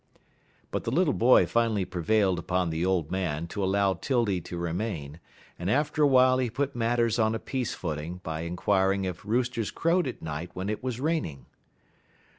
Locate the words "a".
6.01-6.07, 7.35-7.39